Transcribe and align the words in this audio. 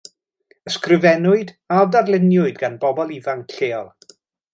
Ysgrifennwyd 0.69 1.51
a 1.77 1.83
darluniwyd 1.97 2.57
gan 2.63 2.79
bobl 2.87 3.13
ifanc 3.19 3.55
lleol. 3.59 3.93